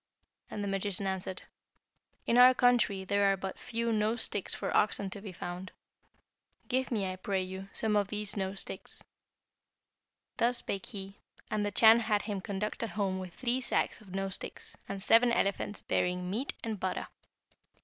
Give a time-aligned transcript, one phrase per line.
[0.49, 1.43] And the magician answered,
[2.25, 5.71] 'In our country there are but few nose sticks for oxen to be found.
[6.67, 9.03] Give me, I pray you, some of these nose sticks.'
[10.37, 11.19] Thus spake he,
[11.51, 15.31] and the Chan had him conducted home with three sacks of nose sticks, and seven
[15.31, 17.05] elephants bearing meat and butter.